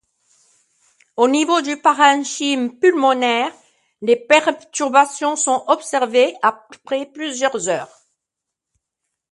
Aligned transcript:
Au 1.15 1.27
niveau 1.27 1.61
du 1.61 1.77
parenchyme 1.79 2.79
pulmonaire, 2.79 3.53
les 4.01 4.15
perturbations 4.15 5.35
sont 5.35 5.63
observées 5.67 6.33
après 6.41 7.05
plusieurs 7.05 7.69
heures. 7.69 7.99